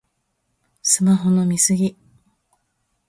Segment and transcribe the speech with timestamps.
[0.81, 1.95] スマホの見過ぎ